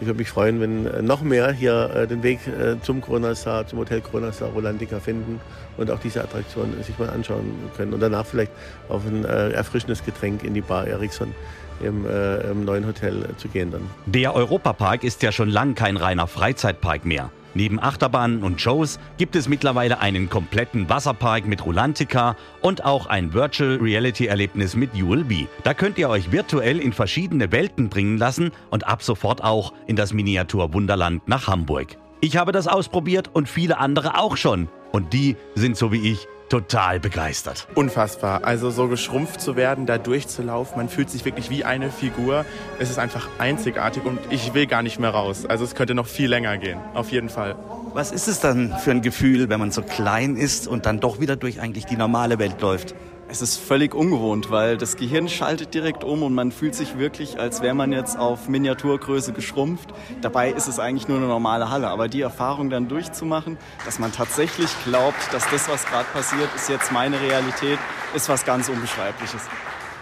ich 0.01 0.07
würde 0.07 0.19
mich 0.19 0.29
freuen, 0.29 0.61
wenn 0.61 0.87
äh, 0.87 1.03
noch 1.03 1.23
mehr 1.23 1.53
hier 1.53 1.91
äh, 1.95 2.07
den 2.07 2.23
Weg 2.23 2.41
äh, 2.47 2.81
zum 2.83 3.01
Kronasar, 3.01 3.67
zum 3.67 3.79
Hotel 3.79 4.01
Kronasar 4.01 4.51
Rolandica 4.51 5.01
finden 5.01 5.41
und 5.77 5.91
auch 5.91 5.99
diese 6.01 6.23
Attraktion 6.23 6.75
sich 6.83 6.99
mal 6.99 7.11
anschauen 7.11 7.53
können 7.77 7.93
und 7.93 8.01
danach 8.01 8.27
vielleicht 8.27 8.53
auf 8.89 9.03
ein 9.07 9.25
erfrischendes 9.25 10.05
Getränk 10.05 10.45
in 10.45 10.55
die 10.55 10.61
Bar 10.61 10.87
Ericsson 10.87 11.35
im, 11.81 12.07
im 12.07 12.65
neuen 12.65 12.87
Hotel 12.87 13.25
zu 13.39 13.49
gehen 13.49 13.73
dann. 13.73 13.83
Der 14.07 14.35
Europapark 14.35 15.03
ist 15.03 15.23
ja 15.23 15.33
schon 15.33 15.49
lang 15.49 15.75
kein 15.75 15.97
reiner 15.97 16.29
Freizeitpark 16.29 17.05
mehr. 17.05 17.31
Neben 17.55 17.81
Achterbahnen 17.81 18.43
und 18.43 18.61
Shows 18.61 18.99
gibt 19.17 19.37
es 19.37 19.49
mittlerweile 19.49 20.01
einen 20.01 20.29
kompletten 20.29 20.89
Wasserpark 20.89 21.47
mit 21.47 21.65
Rulantica 21.65 22.37
und 22.61 22.85
auch 22.85 23.07
ein 23.07 23.33
Virtual 23.33 23.77
Reality 23.77 24.27
Erlebnis 24.27 24.75
mit 24.75 24.91
ULB. 24.95 25.47
Da 25.63 25.73
könnt 25.73 25.97
ihr 25.99 26.09
euch 26.09 26.33
virtuell 26.33 26.81
in 26.81 26.93
verschiedene 26.93 27.53
Welten 27.53 27.89
bringen 27.89 28.19
lassen 28.19 28.51
und 28.71 28.87
ab 28.87 29.03
sofort 29.03 29.43
auch 29.43 29.73
in 29.87 29.97
das 29.97 30.13
Miniatur 30.13 30.75
Wunderland 30.75 31.27
nach 31.29 31.47
Hamburg. 31.47 31.97
Ich 32.21 32.37
habe 32.37 32.53
das 32.53 32.67
ausprobiert 32.67 33.31
und 33.33 33.49
viele 33.49 33.79
andere 33.79 34.19
auch 34.19 34.37
schon. 34.37 34.69
Und 34.93 35.13
die 35.13 35.37
sind 35.55 35.77
so 35.77 35.93
wie 35.93 36.13
ich 36.13 36.27
total 36.49 37.01
begeistert. 37.01 37.67
Unfassbar. 37.75 38.45
Also 38.45 38.71
so 38.71 38.89
geschrumpft 38.89 39.41
zu 39.41 39.57
werden, 39.57 39.87
da 39.87 39.99
durchzulaufen, 39.99 40.77
man 40.77 40.89
fühlt 40.89 41.11
sich 41.11 41.25
wirklich 41.25 41.51
wie 41.51 41.65
eine 41.65 41.91
Figur. 41.91 42.45
Es 42.79 42.91
ist 42.91 42.99
einfach 42.99 43.29
einzigartig 43.39 44.05
und 44.05 44.19
ich 44.31 44.55
will 44.55 44.67
gar 44.67 44.83
nicht 44.83 44.99
mehr 44.99 45.11
raus. 45.11 45.47
Also 45.47 45.65
es 45.65 45.75
könnte 45.75 45.95
noch 45.95 46.07
viel 46.07 46.29
länger 46.29 46.59
gehen, 46.59 46.79
auf 46.95 47.11
jeden 47.11 47.29
Fall. 47.29 47.57
Was 47.93 48.13
ist 48.13 48.29
es 48.29 48.41
dann 48.41 48.77
für 48.79 48.91
ein 48.91 49.03
Gefühl, 49.03 49.49
wenn 49.49 49.61
man 49.61 49.71
so 49.71 49.83
klein 49.83 50.37
ist 50.37 50.67
und 50.67 50.87
dann 50.87 51.01
doch 51.01 51.21
wieder 51.21 51.37
durch 51.37 51.61
eigentlich 51.61 51.87
die 51.87 51.97
normale 51.97 52.39
Welt 52.39 52.61
läuft? 52.61 52.95
Es 53.27 53.41
ist 53.41 53.57
völlig 53.57 53.95
ungewohnt, 53.95 54.51
weil 54.51 54.77
das 54.77 54.97
Gehirn 54.97 55.29
schaltet 55.29 55.73
direkt 55.73 56.05
um 56.05 56.23
und 56.23 56.35
man 56.35 56.53
fühlt 56.53 56.75
sich 56.75 56.99
wirklich, 56.99 57.41
als 57.41 57.63
wäre 57.63 57.75
man 57.75 57.91
jetzt 57.91 58.19
auf 58.19 58.49
Miniaturgröße 58.49 59.33
geschrumpft. 59.33 59.89
Dabei 60.21 60.51
ist 60.51 60.69
es 60.69 60.79
eigentlich 60.79 61.09
nur 61.09 61.17
eine 61.17 61.27
normale 61.27 61.71
Halle. 61.71 61.89
Aber 61.89 62.09
die 62.09 62.21
Erfahrung 62.21 62.69
dann 62.69 62.87
durchzumachen, 62.87 63.57
dass 63.87 63.99
man 63.99 64.13
tatsächlich 64.13 64.71
glaubt, 64.85 65.33
dass 65.33 65.49
das, 65.51 65.69
was 65.69 65.87
gerade 65.87 66.07
passiert, 66.13 66.49
ist 66.55 66.69
jetzt 66.69 66.93
meine 66.93 67.21
Realität, 67.21 67.79
ist 68.15 68.29
was 68.29 68.45
ganz 68.45 68.69
Unbeschreibliches. 68.69 69.43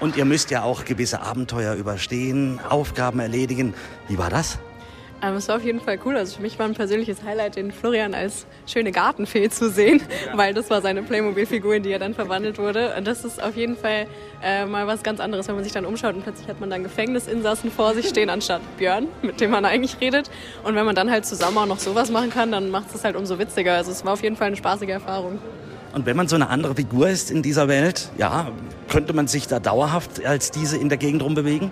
Und 0.00 0.16
ihr 0.16 0.24
müsst 0.24 0.50
ja 0.50 0.64
auch 0.64 0.84
gewisse 0.84 1.22
Abenteuer 1.22 1.74
überstehen, 1.74 2.60
Aufgaben 2.68 3.20
erledigen. 3.20 3.72
Wie 4.08 4.18
war 4.18 4.30
das? 4.30 4.58
Ähm, 5.22 5.36
es 5.36 5.46
war 5.48 5.56
auf 5.56 5.64
jeden 5.64 5.80
Fall 5.80 5.98
cool. 6.04 6.16
Also 6.16 6.36
für 6.36 6.42
mich 6.42 6.58
war 6.58 6.66
ein 6.66 6.74
persönliches 6.74 7.22
Highlight, 7.22 7.54
den 7.54 7.70
Florian 7.70 8.12
als 8.12 8.44
schöne 8.66 8.90
Gartenfee 8.90 9.48
zu 9.50 9.70
sehen, 9.70 10.02
weil 10.34 10.52
das 10.52 10.68
war 10.68 10.82
seine 10.82 11.02
Playmobil-Figur, 11.02 11.76
in 11.76 11.84
die 11.84 11.92
er 11.92 12.00
dann 12.00 12.14
verwandelt 12.14 12.58
wurde. 12.58 12.94
Und 12.96 13.06
das 13.06 13.24
ist 13.24 13.40
auf 13.40 13.56
jeden 13.56 13.76
Fall 13.76 14.08
äh, 14.42 14.66
mal 14.66 14.86
was 14.88 15.04
ganz 15.04 15.20
anderes, 15.20 15.46
wenn 15.46 15.54
man 15.54 15.62
sich 15.62 15.72
dann 15.72 15.86
umschaut 15.86 16.16
und 16.16 16.22
plötzlich 16.24 16.48
hat 16.48 16.58
man 16.60 16.70
dann 16.70 16.82
Gefängnisinsassen 16.82 17.70
vor 17.70 17.94
sich 17.94 18.08
stehen, 18.08 18.30
anstatt 18.30 18.60
Björn, 18.78 19.06
mit 19.22 19.40
dem 19.40 19.52
man 19.52 19.64
eigentlich 19.64 20.00
redet. 20.00 20.28
Und 20.64 20.74
wenn 20.74 20.84
man 20.84 20.96
dann 20.96 21.10
halt 21.10 21.24
zusammen 21.24 21.56
auch 21.58 21.66
noch 21.66 21.78
sowas 21.78 22.10
machen 22.10 22.30
kann, 22.30 22.50
dann 22.50 22.70
macht 22.70 22.92
es 22.92 23.04
halt 23.04 23.14
umso 23.14 23.38
witziger. 23.38 23.74
Also 23.74 23.92
es 23.92 24.04
war 24.04 24.14
auf 24.14 24.22
jeden 24.24 24.36
Fall 24.36 24.48
eine 24.48 24.56
spaßige 24.56 24.88
Erfahrung. 24.88 25.38
Und 25.94 26.06
wenn 26.06 26.16
man 26.16 26.26
so 26.26 26.36
eine 26.36 26.48
andere 26.48 26.74
Figur 26.74 27.08
ist 27.08 27.30
in 27.30 27.42
dieser 27.42 27.68
Welt, 27.68 28.10
ja, 28.16 28.50
könnte 28.88 29.12
man 29.12 29.28
sich 29.28 29.46
da 29.46 29.60
dauerhaft 29.60 30.24
als 30.24 30.50
diese 30.50 30.78
in 30.78 30.88
der 30.88 30.98
Gegend 30.98 31.22
rumbewegen? 31.22 31.70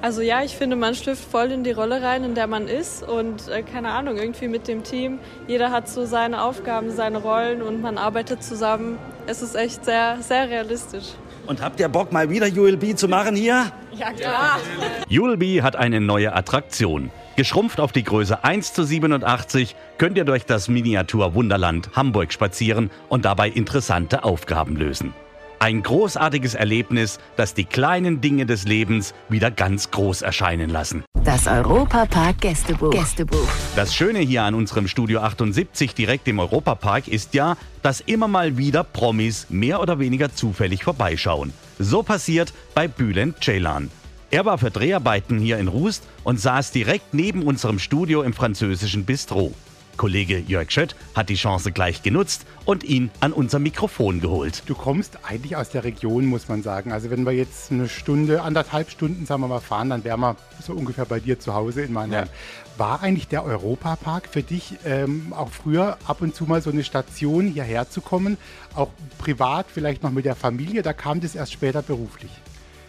Also 0.00 0.22
ja, 0.22 0.44
ich 0.44 0.56
finde, 0.56 0.76
man 0.76 0.94
schlüpft 0.94 1.28
voll 1.28 1.50
in 1.50 1.64
die 1.64 1.72
Rolle 1.72 2.00
rein, 2.02 2.22
in 2.22 2.36
der 2.36 2.46
man 2.46 2.68
ist 2.68 3.02
und 3.02 3.48
äh, 3.48 3.62
keine 3.62 3.90
Ahnung, 3.90 4.16
irgendwie 4.16 4.46
mit 4.46 4.68
dem 4.68 4.84
Team. 4.84 5.18
Jeder 5.48 5.72
hat 5.72 5.88
so 5.88 6.06
seine 6.06 6.42
Aufgaben, 6.42 6.90
seine 6.92 7.18
Rollen 7.18 7.62
und 7.62 7.82
man 7.82 7.98
arbeitet 7.98 8.44
zusammen. 8.44 8.96
Es 9.26 9.42
ist 9.42 9.56
echt 9.56 9.84
sehr, 9.84 10.18
sehr 10.20 10.48
realistisch. 10.48 11.06
Und 11.48 11.62
habt 11.62 11.80
ihr 11.80 11.88
Bock, 11.88 12.12
mal 12.12 12.30
wieder 12.30 12.46
ULB 12.46 12.96
zu 12.96 13.08
machen 13.08 13.34
hier? 13.34 13.72
Ja, 13.92 14.12
klar. 14.12 14.60
Julbi 15.08 15.56
hat 15.62 15.74
eine 15.74 16.00
neue 16.00 16.32
Attraktion. 16.32 17.10
Geschrumpft 17.36 17.80
auf 17.80 17.90
die 17.90 18.04
Größe 18.04 18.44
1 18.44 18.74
zu 18.74 18.84
87 18.84 19.74
könnt 19.96 20.16
ihr 20.16 20.24
durch 20.24 20.44
das 20.44 20.68
Miniatur-Wunderland 20.68 21.90
Hamburg 21.96 22.32
spazieren 22.32 22.90
und 23.08 23.24
dabei 23.24 23.48
interessante 23.48 24.24
Aufgaben 24.24 24.76
lösen. 24.76 25.14
Ein 25.60 25.82
großartiges 25.82 26.54
Erlebnis, 26.54 27.18
das 27.36 27.52
die 27.52 27.64
kleinen 27.64 28.20
Dinge 28.20 28.46
des 28.46 28.64
Lebens 28.64 29.12
wieder 29.28 29.50
ganz 29.50 29.90
groß 29.90 30.22
erscheinen 30.22 30.70
lassen. 30.70 31.02
Das 31.24 31.48
Europapark 31.48 32.40
Gästebuch. 32.40 32.90
Gästebuch. 32.90 33.48
Das 33.74 33.92
Schöne 33.92 34.20
hier 34.20 34.44
an 34.44 34.54
unserem 34.54 34.86
Studio 34.86 35.20
78 35.20 35.94
direkt 35.94 36.28
im 36.28 36.38
Europapark 36.38 37.08
ist 37.08 37.34
ja, 37.34 37.56
dass 37.82 38.00
immer 38.00 38.28
mal 38.28 38.56
wieder 38.56 38.84
Promis 38.84 39.46
mehr 39.50 39.80
oder 39.80 39.98
weniger 39.98 40.32
zufällig 40.32 40.84
vorbeischauen. 40.84 41.52
So 41.80 42.04
passiert 42.04 42.52
bei 42.74 42.86
Bülent 42.86 43.42
Ceylan. 43.42 43.90
Er 44.30 44.44
war 44.44 44.58
für 44.58 44.70
Dreharbeiten 44.70 45.40
hier 45.40 45.58
in 45.58 45.68
Rust 45.68 46.04
und 46.22 46.40
saß 46.40 46.70
direkt 46.70 47.14
neben 47.14 47.42
unserem 47.42 47.80
Studio 47.80 48.22
im 48.22 48.32
französischen 48.32 49.04
Bistro. 49.04 49.54
Kollege 49.98 50.38
Jörg 50.38 50.70
Schött 50.70 50.96
hat 51.14 51.28
die 51.28 51.34
Chance 51.34 51.72
gleich 51.72 52.02
genutzt 52.02 52.46
und 52.64 52.84
ihn 52.84 53.10
an 53.20 53.34
unser 53.34 53.58
Mikrofon 53.58 54.20
geholt. 54.20 54.62
Du 54.64 54.74
kommst 54.74 55.18
eigentlich 55.24 55.56
aus 55.56 55.68
der 55.68 55.84
Region, 55.84 56.24
muss 56.24 56.48
man 56.48 56.62
sagen. 56.62 56.92
Also 56.92 57.10
wenn 57.10 57.26
wir 57.26 57.32
jetzt 57.32 57.70
eine 57.70 57.88
Stunde, 57.88 58.40
anderthalb 58.40 58.90
Stunden, 58.90 59.26
sagen 59.26 59.42
wir 59.42 59.48
mal, 59.48 59.60
fahren, 59.60 59.90
dann 59.90 60.04
wären 60.04 60.20
wir 60.20 60.36
so 60.62 60.72
ungefähr 60.72 61.04
bei 61.04 61.20
dir 61.20 61.38
zu 61.38 61.52
Hause 61.52 61.82
in 61.82 61.92
Mannheim. 61.92 62.26
Ja. 62.26 62.78
War 62.78 63.02
eigentlich 63.02 63.28
der 63.28 63.44
Europapark 63.44 64.28
für 64.28 64.42
dich 64.42 64.76
ähm, 64.86 65.32
auch 65.36 65.50
früher 65.50 65.98
ab 66.06 66.22
und 66.22 66.34
zu 66.34 66.44
mal 66.44 66.62
so 66.62 66.70
eine 66.70 66.84
Station, 66.84 67.48
hierher 67.48 67.90
zu 67.90 68.00
kommen? 68.00 68.38
Auch 68.74 68.90
privat, 69.18 69.66
vielleicht 69.72 70.04
noch 70.04 70.12
mit 70.12 70.24
der 70.24 70.36
Familie? 70.36 70.82
Da 70.82 70.92
kam 70.92 71.20
das 71.20 71.34
erst 71.34 71.52
später 71.52 71.82
beruflich? 71.82 72.30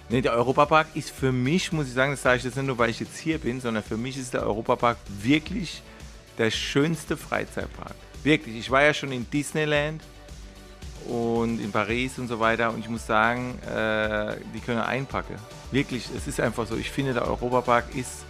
Nee, 0.10 0.22
der 0.22 0.34
Europapark 0.34 0.88
ist 0.94 1.10
für 1.10 1.32
mich, 1.32 1.72
muss 1.72 1.88
ich 1.88 1.94
sagen, 1.94 2.12
das 2.12 2.22
sage 2.22 2.38
ich 2.38 2.44
jetzt 2.44 2.56
nicht 2.56 2.66
nur, 2.66 2.78
weil 2.78 2.90
ich 2.92 3.00
jetzt 3.00 3.18
hier 3.18 3.40
bin, 3.40 3.62
sondern 3.62 3.84
für 3.84 3.98
mich 3.98 4.18
ist 4.18 4.34
der 4.34 4.44
Europapark 4.44 4.98
wirklich 5.22 5.82
der 6.40 6.50
schönste 6.50 7.18
Freizeitpark. 7.18 7.94
Wirklich. 8.24 8.58
Ich 8.58 8.72
war 8.72 8.82
ja 8.82 8.94
schon 8.94 9.12
in 9.12 9.30
Disneyland 9.30 10.02
und 11.08 11.60
in 11.60 11.72
Paris 11.72 12.18
und 12.18 12.28
so 12.28 12.40
weiter 12.40 12.72
und 12.72 12.80
ich 12.80 12.90
muss 12.90 13.06
sagen, 13.06 13.60
äh, 13.64 14.38
die 14.54 14.60
können 14.60 14.80
einpacken. 14.80 15.36
Wirklich, 15.72 16.10
es 16.16 16.28
ist 16.28 16.40
einfach 16.40 16.66
so. 16.66 16.76
Ich 16.76 16.90
finde, 16.90 17.14
der 17.14 17.28
Europapark 17.28 17.96
ist, 17.96 18.26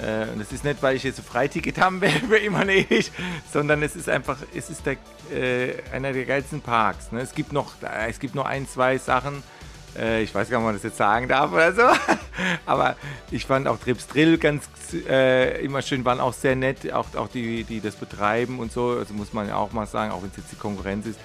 äh, 0.00 0.30
und 0.32 0.40
das 0.40 0.52
ist 0.52 0.64
nicht, 0.64 0.82
weil 0.82 0.96
ich 0.96 1.02
jetzt 1.02 1.18
ein 1.18 1.24
Freiticket 1.24 1.78
haben 1.78 2.00
will 2.00 2.10
für 2.10 2.38
immer 2.38 2.62
und 2.62 2.70
ewig, 2.70 3.10
sondern 3.52 3.82
es 3.82 3.96
ist 3.96 4.08
einfach, 4.08 4.38
es 4.54 4.70
ist 4.70 4.86
der, 4.86 4.96
äh, 5.32 5.74
einer 5.92 6.12
der 6.12 6.24
geilsten 6.24 6.60
Parks. 6.60 7.12
Ne? 7.12 7.20
Es 7.20 7.34
gibt 7.34 7.52
noch, 7.52 7.74
es 8.08 8.18
gibt 8.18 8.34
noch 8.34 8.46
ein, 8.46 8.68
zwei 8.68 8.98
Sachen, 8.98 9.38
äh, 9.38 9.59
ich 9.94 10.34
weiß 10.34 10.48
gar 10.48 10.58
nicht, 10.58 10.64
ob 10.64 10.64
man 10.64 10.74
das 10.74 10.82
jetzt 10.82 10.96
sagen 10.96 11.28
darf 11.28 11.52
oder 11.52 11.72
so. 11.72 11.82
Aber 12.66 12.96
ich 13.30 13.44
fand 13.44 13.66
auch 13.66 13.78
Trips 13.78 14.06
Drill 14.06 14.38
ganz 14.38 14.68
äh, 15.08 15.64
immer 15.64 15.82
schön, 15.82 16.04
waren 16.04 16.20
auch 16.20 16.32
sehr 16.32 16.56
nett, 16.56 16.92
auch, 16.92 17.06
auch 17.16 17.28
die, 17.28 17.64
die 17.64 17.80
das 17.80 17.96
betreiben 17.96 18.58
und 18.58 18.72
so. 18.72 18.90
Also 18.90 19.14
muss 19.14 19.32
man 19.32 19.48
ja 19.48 19.56
auch 19.56 19.72
mal 19.72 19.86
sagen, 19.86 20.12
auch 20.12 20.22
wenn 20.22 20.30
es 20.30 20.36
jetzt 20.36 20.52
die 20.52 20.56
Konkurrenz 20.56 21.06
ist. 21.06 21.18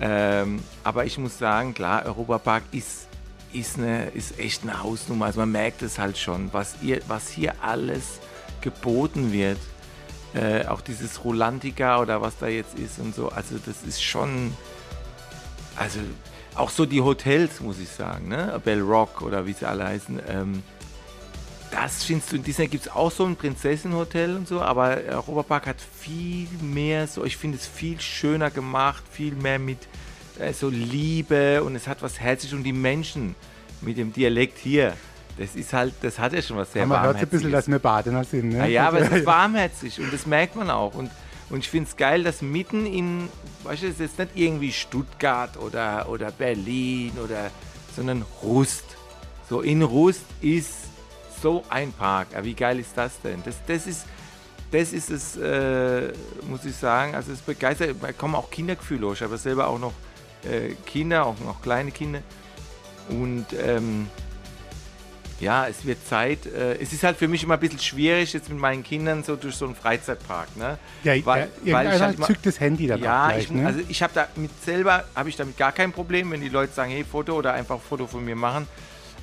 Ähm, 0.00 0.62
aber 0.84 1.04
ich 1.06 1.16
muss 1.18 1.38
sagen, 1.38 1.74
klar, 1.74 2.04
Europapark 2.04 2.64
ist, 2.72 3.08
ist, 3.52 3.78
eine, 3.78 4.08
ist 4.10 4.38
echt 4.38 4.62
eine 4.62 4.82
Hausnummer. 4.82 5.26
Also 5.26 5.40
man 5.40 5.52
merkt 5.52 5.82
es 5.82 5.98
halt 5.98 6.18
schon, 6.18 6.52
was, 6.52 6.76
ihr, 6.82 7.00
was 7.08 7.28
hier 7.28 7.54
alles 7.62 8.20
geboten 8.60 9.32
wird. 9.32 9.58
Äh, 10.34 10.66
auch 10.66 10.82
dieses 10.82 11.24
Rolantica 11.24 12.00
oder 12.00 12.20
was 12.20 12.36
da 12.38 12.46
jetzt 12.46 12.78
ist 12.78 12.98
und 12.98 13.14
so. 13.14 13.30
Also 13.30 13.56
das 13.64 13.82
ist 13.84 14.02
schon. 14.02 14.54
Also 15.76 16.00
auch 16.56 16.70
so 16.70 16.86
die 16.86 17.00
Hotels, 17.00 17.60
muss 17.60 17.78
ich 17.78 17.88
sagen, 17.88 18.28
ne? 18.28 18.60
Bell 18.64 18.80
Rock 18.80 19.22
oder 19.22 19.46
wie 19.46 19.52
sie 19.52 19.66
alle 19.66 19.84
heißen. 19.84 20.20
Ähm, 20.28 20.62
das 21.70 22.04
findest 22.04 22.32
du 22.32 22.36
in 22.36 22.44
Disney 22.44 22.68
gibt 22.68 22.86
es 22.86 22.92
auch 22.92 23.10
so 23.10 23.24
ein 23.24 23.36
Prinzessenhotel 23.36 24.36
und 24.36 24.48
so, 24.48 24.60
aber 24.62 24.98
Europapark 25.08 25.66
hat 25.66 25.76
viel 25.80 26.48
mehr 26.62 27.06
so, 27.06 27.24
ich 27.24 27.36
finde 27.36 27.58
es 27.58 27.66
viel 27.66 28.00
schöner 28.00 28.50
gemacht, 28.50 29.02
viel 29.10 29.34
mehr 29.34 29.58
mit 29.58 29.78
äh, 30.38 30.52
so 30.52 30.68
Liebe 30.68 31.62
und 31.64 31.74
es 31.74 31.86
hat 31.86 32.02
was 32.02 32.20
herzlich 32.20 32.54
und 32.54 32.62
die 32.62 32.72
Menschen 32.72 33.34
mit 33.80 33.98
dem 33.98 34.12
Dialekt 34.12 34.58
hier. 34.58 34.94
Das 35.38 35.54
ist 35.54 35.72
halt, 35.74 35.92
das 36.00 36.18
hat 36.18 36.32
ja 36.32 36.40
schon 36.40 36.56
was 36.56 36.72
sehr 36.72 36.84
aber 36.84 36.94
Man 36.94 37.04
hört 37.04 37.16
ein 37.16 37.28
bisschen, 37.28 37.52
dass 37.52 37.68
wir 37.68 37.78
Badener 37.78 38.24
sind. 38.24 38.50
Ne? 38.50 38.58
Ja, 38.58 38.66
ja, 38.66 38.88
aber 38.88 39.00
es 39.00 39.10
ist 39.12 39.26
warmherzig 39.26 40.00
und 40.00 40.12
das 40.12 40.24
merkt 40.24 40.56
man 40.56 40.70
auch. 40.70 40.94
Und 40.94 41.10
und 41.48 41.60
ich 41.60 41.68
finde 41.68 41.88
es 41.88 41.96
geil, 41.96 42.24
dass 42.24 42.42
mitten 42.42 42.86
in, 42.86 43.28
weißt 43.62 43.82
du, 43.82 43.86
es 43.86 43.94
ist 43.94 44.00
jetzt 44.00 44.18
nicht 44.18 44.30
irgendwie 44.34 44.72
Stuttgart 44.72 45.56
oder, 45.56 46.08
oder 46.08 46.32
Berlin 46.32 47.12
oder, 47.22 47.50
sondern 47.94 48.24
Rust. 48.42 48.84
So 49.48 49.60
in 49.60 49.82
Rust 49.82 50.24
ist 50.40 50.74
so 51.40 51.62
ein 51.68 51.92
Park. 51.92 52.28
Aber 52.34 52.44
wie 52.44 52.54
geil 52.54 52.80
ist 52.80 52.96
das 52.96 53.20
denn? 53.20 53.42
Das, 53.44 53.56
das 53.66 53.86
ist, 53.86 54.06
das 54.72 54.92
ist 54.92 55.10
es, 55.10 55.36
äh, 55.36 56.12
muss 56.48 56.64
ich 56.64 56.74
sagen. 56.74 57.14
Also 57.14 57.32
es 57.32 57.40
begeistert, 57.40 57.96
da 58.00 58.12
kommen 58.12 58.34
auch 58.34 58.50
Kindergefühle 58.50 59.12
Ich 59.12 59.22
habe 59.22 59.38
selber 59.38 59.68
auch 59.68 59.78
noch 59.78 59.92
äh, 60.42 60.74
Kinder, 60.84 61.26
auch 61.26 61.38
noch 61.44 61.62
kleine 61.62 61.92
Kinder. 61.92 62.22
Und 63.08 63.46
ähm, 63.64 64.08
ja, 65.40 65.66
es 65.66 65.84
wird 65.84 66.06
Zeit. 66.06 66.46
Äh, 66.46 66.76
es 66.78 66.92
ist 66.92 67.02
halt 67.02 67.16
für 67.16 67.28
mich 67.28 67.42
immer 67.42 67.54
ein 67.54 67.60
bisschen 67.60 67.78
schwierig, 67.78 68.32
jetzt 68.32 68.48
mit 68.48 68.58
meinen 68.58 68.82
Kindern 68.82 69.22
so 69.22 69.36
durch 69.36 69.54
so 69.54 69.66
einen 69.66 69.74
Freizeitpark. 69.74 70.56
Ne? 70.56 70.78
Ja, 71.04 71.14
weil, 71.26 71.50
ja, 71.64 71.74
weil 71.74 71.94
ich 71.94 72.00
halt 72.00 72.24
zückt 72.24 72.46
das 72.46 72.58
Handy 72.60 72.86
dann 72.86 73.02
ja, 73.02 73.28
gleich, 73.28 73.44
ich, 73.44 73.50
ne? 73.50 73.66
also 73.66 73.80
ich 73.88 74.02
habe 74.02 74.12
damit 74.14 74.50
selber, 74.64 75.04
habe 75.14 75.28
ich 75.28 75.36
damit 75.36 75.56
gar 75.56 75.72
kein 75.72 75.92
Problem, 75.92 76.30
wenn 76.30 76.40
die 76.40 76.48
Leute 76.48 76.72
sagen, 76.72 76.90
hey, 76.90 77.04
Foto 77.04 77.34
oder 77.34 77.52
einfach 77.52 77.80
Foto 77.80 78.06
von 78.06 78.24
mir 78.24 78.36
machen. 78.36 78.66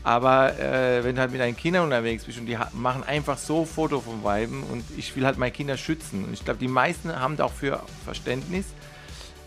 Aber 0.03 0.59
äh, 0.59 1.03
wenn 1.03 1.15
du 1.15 1.21
halt 1.21 1.31
mit 1.31 1.39
deinen 1.39 1.55
Kindern 1.55 1.85
unterwegs 1.85 2.25
bist 2.25 2.37
und 2.37 2.45
die 2.45 2.57
machen 2.73 3.03
einfach 3.03 3.37
so 3.37 3.63
Foto 3.63 4.01
vom 4.01 4.23
Weiben 4.23 4.63
und 4.63 4.83
ich 4.97 5.15
will 5.15 5.25
halt 5.25 5.37
meine 5.37 5.51
Kinder 5.51 5.77
schützen. 5.77 6.25
Und 6.25 6.33
ich 6.33 6.43
glaube, 6.43 6.59
die 6.59 6.67
meisten 6.67 7.17
haben 7.17 7.37
dafür 7.37 7.83
Verständnis. 8.03 8.65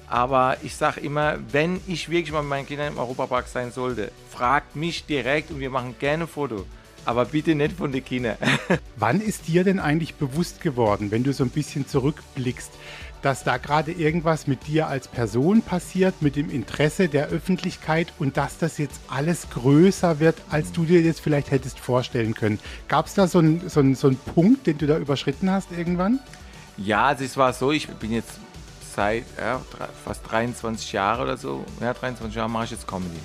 Aber 0.08 0.56
ich 0.62 0.76
sage 0.76 1.00
immer, 1.00 1.36
wenn 1.50 1.80
ich 1.86 2.08
wirklich 2.08 2.32
mal 2.32 2.42
mit 2.42 2.50
meinen 2.50 2.66
Kindern 2.66 2.92
im 2.92 2.98
Europapark 2.98 3.48
sein 3.48 3.72
sollte, 3.72 4.12
fragt 4.30 4.76
mich 4.76 5.04
direkt 5.04 5.50
und 5.50 5.60
wir 5.60 5.70
machen 5.70 5.96
gerne 5.98 6.24
ein 6.24 6.28
Foto. 6.28 6.64
Aber 7.04 7.24
bitte 7.24 7.54
nicht 7.54 7.76
von 7.76 7.92
den 7.92 8.04
Kindern. 8.04 8.36
Wann 8.96 9.20
ist 9.20 9.48
dir 9.48 9.64
denn 9.64 9.78
eigentlich 9.78 10.14
bewusst 10.16 10.60
geworden, 10.60 11.10
wenn 11.10 11.22
du 11.22 11.32
so 11.32 11.44
ein 11.44 11.50
bisschen 11.50 11.86
zurückblickst, 11.86 12.70
dass 13.22 13.44
da 13.44 13.56
gerade 13.56 13.92
irgendwas 13.92 14.46
mit 14.46 14.66
dir 14.66 14.88
als 14.88 15.08
Person 15.08 15.62
passiert, 15.62 16.20
mit 16.20 16.36
dem 16.36 16.50
Interesse 16.50 17.08
der 17.08 17.28
Öffentlichkeit 17.28 18.12
und 18.18 18.36
dass 18.36 18.58
das 18.58 18.78
jetzt 18.78 19.00
alles 19.08 19.48
größer 19.50 20.20
wird, 20.20 20.36
als 20.50 20.72
du 20.72 20.84
dir 20.84 21.00
jetzt 21.00 21.20
vielleicht 21.20 21.50
hättest 21.50 21.80
vorstellen 21.80 22.34
können? 22.34 22.58
Gab 22.88 23.06
es 23.06 23.14
da 23.14 23.26
so 23.26 23.38
einen 23.38 23.68
so 23.68 23.82
so 23.94 24.08
einen 24.08 24.18
Punkt, 24.18 24.66
den 24.66 24.78
du 24.78 24.86
da 24.86 24.98
überschritten 24.98 25.50
hast 25.50 25.72
irgendwann? 25.72 26.20
Ja, 26.76 27.06
also 27.06 27.24
es 27.24 27.36
war 27.36 27.52
so, 27.52 27.72
ich 27.72 27.88
bin 27.88 28.12
jetzt 28.12 28.38
seit 28.96 29.24
ja, 29.38 29.60
fast 30.04 30.22
23 30.30 30.92
Jahre 30.92 31.22
oder 31.22 31.36
so, 31.36 31.64
ja, 31.80 31.92
23 31.92 32.34
Jahre 32.34 32.50
mache 32.50 32.64
ich 32.64 32.70
jetzt 32.72 32.88
Comedy. 32.88 33.20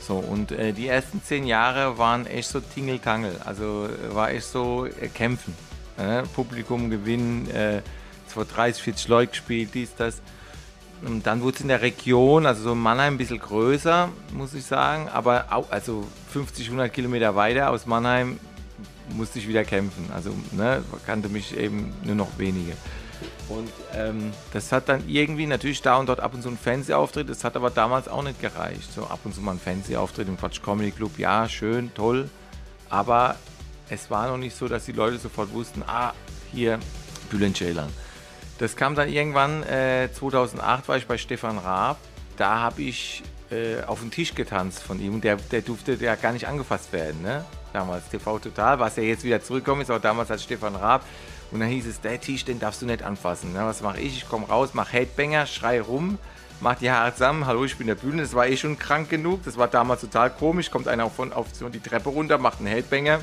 So, 0.00 0.16
und 0.16 0.52
äh, 0.52 0.72
die 0.72 0.88
ersten 0.88 1.22
zehn 1.22 1.46
Jahre 1.46 1.98
waren 1.98 2.26
echt 2.26 2.48
so 2.48 2.60
Tingeltangel. 2.60 3.40
Also 3.44 3.86
äh, 3.86 4.14
war 4.14 4.30
echt 4.30 4.46
so 4.46 4.86
äh, 4.86 5.08
kämpfen. 5.08 5.54
Äh, 5.98 6.22
Publikum 6.34 6.90
gewinnen, 6.90 7.50
äh, 7.50 7.82
es 8.28 8.34
30, 8.34 8.82
40 8.82 9.08
Leute 9.08 9.30
gespielt, 9.30 9.70
dies, 9.74 9.94
das. 9.96 10.20
Und 11.04 11.26
dann 11.26 11.42
wurde 11.42 11.56
es 11.56 11.60
in 11.60 11.68
der 11.68 11.82
Region, 11.82 12.46
also 12.46 12.62
so 12.62 12.74
Mannheim 12.74 13.14
ein 13.14 13.18
bisschen 13.18 13.38
größer, 13.38 14.08
muss 14.32 14.54
ich 14.54 14.64
sagen. 14.64 15.08
Aber 15.08 15.46
auch, 15.50 15.70
also 15.70 16.06
50, 16.32 16.66
100 16.66 16.92
Kilometer 16.92 17.34
weiter 17.34 17.70
aus 17.70 17.86
Mannheim 17.86 18.38
musste 19.10 19.38
ich 19.38 19.48
wieder 19.48 19.64
kämpfen. 19.64 20.08
Also 20.14 20.30
ne, 20.52 20.82
kannte 21.04 21.28
mich 21.28 21.56
eben 21.56 21.92
nur 22.04 22.14
noch 22.14 22.38
wenige. 22.38 22.72
Und 23.48 23.70
ähm, 23.94 24.32
das 24.52 24.72
hat 24.72 24.88
dann 24.88 25.08
irgendwie 25.08 25.46
natürlich 25.46 25.80
da 25.80 25.96
und 25.96 26.08
dort 26.08 26.20
ab 26.20 26.34
und 26.34 26.42
zu 26.42 26.48
ein 26.48 26.58
Fernsehauftritt, 26.58 27.28
das 27.28 27.44
hat 27.44 27.56
aber 27.56 27.70
damals 27.70 28.08
auch 28.08 28.22
nicht 28.22 28.40
gereicht. 28.40 28.92
So 28.92 29.04
ab 29.04 29.20
und 29.24 29.34
zu 29.34 29.40
mal 29.40 29.52
ein 29.52 29.60
Fernsehauftritt 29.60 30.26
im 30.28 30.36
Quatsch 30.36 30.62
Comedy 30.62 30.90
Club, 30.90 31.18
ja, 31.18 31.48
schön, 31.48 31.94
toll. 31.94 32.28
Aber 32.90 33.36
es 33.88 34.10
war 34.10 34.28
noch 34.28 34.38
nicht 34.38 34.56
so, 34.56 34.66
dass 34.68 34.84
die 34.84 34.92
Leute 34.92 35.18
sofort 35.18 35.52
wussten, 35.52 35.84
ah, 35.86 36.12
hier 36.52 36.78
Bülent 37.30 37.56
Ceylan. 37.56 37.88
Das 38.58 38.74
kam 38.74 38.94
dann 38.94 39.08
irgendwann, 39.08 39.62
äh, 39.64 40.08
2008 40.12 40.88
war 40.88 40.96
ich 40.96 41.06
bei 41.06 41.18
Stefan 41.18 41.58
Raab. 41.58 41.98
Da 42.36 42.60
habe 42.60 42.82
ich 42.82 43.22
äh, 43.50 43.82
auf 43.84 44.00
den 44.00 44.10
Tisch 44.10 44.34
getanzt 44.34 44.82
von 44.82 45.00
ihm. 45.00 45.20
Der, 45.20 45.36
der 45.36 45.60
durfte 45.60 45.94
ja 45.94 46.14
gar 46.14 46.32
nicht 46.32 46.48
angefasst 46.48 46.92
werden. 46.92 47.22
Ne? 47.22 47.44
Damals 47.72 48.08
TV 48.08 48.38
Total, 48.38 48.78
was 48.78 48.96
ja 48.96 49.02
jetzt 49.02 49.24
wieder 49.24 49.42
zurückkommt, 49.42 49.82
ist 49.82 49.90
auch 49.90 50.00
damals 50.00 50.30
als 50.30 50.42
Stefan 50.42 50.74
Raab. 50.74 51.04
Und 51.50 51.60
dann 51.60 51.68
hieß 51.68 51.86
es, 51.86 52.00
der 52.00 52.20
Tisch, 52.20 52.44
den 52.44 52.58
darfst 52.58 52.82
du 52.82 52.86
nicht 52.86 53.02
anfassen. 53.02 53.50
Na, 53.54 53.66
was 53.66 53.80
mache 53.82 54.00
ich? 54.00 54.16
Ich 54.16 54.28
komme 54.28 54.46
raus, 54.46 54.74
mache 54.74 54.92
Headbanger, 54.92 55.46
schrei 55.46 55.80
rum, 55.80 56.18
mach 56.60 56.76
die 56.76 56.90
Haare 56.90 57.12
zusammen. 57.12 57.46
Hallo, 57.46 57.64
ich 57.64 57.76
bin 57.76 57.86
der 57.86 57.94
Bühne. 57.94 58.22
Das 58.22 58.34
war 58.34 58.46
eh 58.46 58.56
schon 58.56 58.78
krank 58.78 59.08
genug. 59.10 59.44
Das 59.44 59.56
war 59.56 59.68
damals 59.68 60.00
total 60.00 60.30
komisch. 60.30 60.70
Kommt 60.70 60.88
einer 60.88 61.08
von, 61.08 61.32
auf 61.32 61.46
die 61.72 61.80
Treppe 61.80 62.08
runter, 62.08 62.38
macht 62.38 62.58
einen 62.58 62.68
Headbanger 62.68 63.20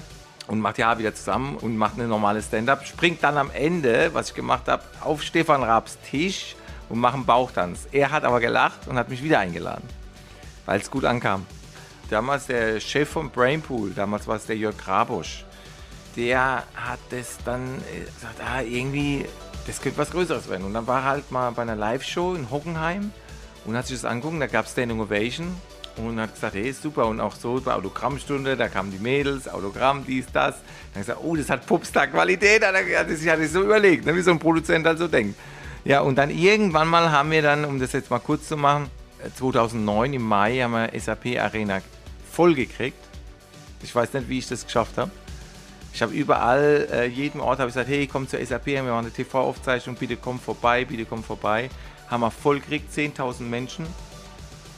und 0.48 0.60
macht 0.60 0.78
die 0.78 0.84
Haare 0.84 1.00
wieder 1.00 1.14
zusammen 1.14 1.58
und 1.58 1.78
macht 1.78 1.96
eine 1.96 2.08
normale 2.08 2.42
Stand-up. 2.42 2.86
Springt 2.86 3.24
dann 3.24 3.38
am 3.38 3.52
Ende, 3.52 4.10
was 4.14 4.30
ich 4.30 4.36
gemacht 4.36 4.68
habe, 4.68 4.84
auf 5.02 5.22
Stefan 5.22 5.64
Raabs 5.64 5.98
Tisch 6.10 6.56
und 6.90 7.00
macht 7.00 7.16
einen 7.16 7.26
Bauchtanz. 7.26 7.88
Er 7.92 8.12
hat 8.12 8.24
aber 8.24 8.40
gelacht 8.40 8.88
und 8.88 8.98
hat 8.98 9.10
mich 9.10 9.24
wieder 9.24 9.40
eingeladen, 9.40 9.88
weil 10.66 10.80
es 10.80 10.90
gut 10.90 11.06
ankam. 11.06 11.46
damals 12.10 12.48
der 12.48 12.80
Chef 12.80 13.10
vom 13.10 13.30
Brainpool, 13.30 13.92
damals 13.92 14.28
war 14.28 14.36
es 14.36 14.46
der 14.46 14.58
Jörg 14.58 14.78
Grabosch, 14.78 15.46
der 16.16 16.64
hat 16.76 17.00
das 17.10 17.38
dann 17.46 17.82
äh, 17.92 18.06
gesagt, 18.06 18.40
ah, 18.46 18.62
irgendwie, 18.62 19.26
das 19.68 19.82
könnte 19.82 19.98
was 19.98 20.12
Größeres 20.12 20.50
werden. 20.50 20.66
Und 20.66 20.74
dann 20.74 20.88
war 20.88 21.02
er 21.02 21.06
halt 21.06 21.32
mal 21.32 21.52
bei 21.52 21.64
einer 21.64 21.76
Live-Show 21.76 22.36
in 22.36 22.50
Hockenheim 22.50 23.12
und 23.66 23.78
hat 23.78 23.88
sich 23.88 24.02
das 24.02 24.06
angeguckt, 24.06 24.42
da 24.42 24.48
gab 24.48 24.66
es 24.66 24.72
Standing 24.72 25.00
Ovation 25.00 25.56
und 25.98 26.20
hat 26.20 26.34
gesagt, 26.34 26.56
hey, 26.56 26.72
super. 26.72 27.08
Und 27.08 27.20
auch 27.20 27.36
so 27.36 27.62
bei 27.64 27.74
Autogrammstunde, 27.74 28.58
da 28.58 28.68
kamen 28.68 28.92
die 28.92 29.00
Mädels, 29.00 29.48
Autogramm, 29.48 30.04
dies, 30.06 30.26
das. 30.34 30.56
Dann 30.94 31.02
hat 31.02 31.08
gesagt, 31.08 31.20
oh, 31.24 31.36
das 31.36 31.50
hat 31.50 31.66
Popstar-Qualität. 31.66 32.62
Das 32.64 32.74
hatte 33.28 33.44
ich 33.44 33.52
so 33.52 33.62
überlegt, 33.62 34.06
ne, 34.06 34.16
wie 34.16 34.22
so 34.22 34.32
ein 34.32 34.40
Produzent 34.40 34.86
halt 34.86 34.98
so 34.98 35.08
denkt. 35.08 35.38
Ja, 35.86 36.02
und 36.02 36.18
dann 36.18 36.30
irgendwann 36.30 36.88
mal 36.88 37.12
haben 37.12 37.32
wir 37.32 37.42
dann, 37.42 37.66
um 37.66 37.80
das 37.80 37.92
jetzt 37.92 38.10
mal 38.10 38.20
kurz 38.20 38.48
zu 38.48 38.56
machen, 38.56 38.90
2009 39.36 40.14
im 40.14 40.24
Mai 40.24 40.60
haben 40.60 40.74
wir 40.74 41.00
SAP 41.00 41.38
Arena 41.40 41.82
vollgekriegt. 42.32 42.98
Ich 43.82 43.94
weiß 43.94 44.14
nicht, 44.14 44.30
wie 44.30 44.40
ich 44.40 44.48
das 44.48 44.66
geschafft 44.66 44.98
habe. 44.98 45.12
Ich 45.94 46.02
habe 46.02 46.12
überall, 46.14 46.88
äh, 46.92 47.06
jedem 47.06 47.40
Ort 47.40 47.60
habe 47.60 47.70
ich 47.70 47.76
gesagt, 47.76 47.90
hey, 47.90 48.08
komm 48.08 48.28
zur 48.28 48.44
SAP, 48.44 48.66
wir 48.66 48.82
machen 48.82 49.06
eine 49.06 49.12
TV-Aufzeichnung, 49.12 49.96
bitte 49.96 50.18
komm 50.18 50.40
vorbei, 50.40 50.86
bitte 50.86 51.06
komm 51.06 51.24
vorbei. 51.24 51.70
Haben 52.10 52.22
wir 52.22 52.32
voll 52.32 52.60
gekriegt, 52.60 52.92
10.000 52.92 53.44
Menschen. 53.44 53.86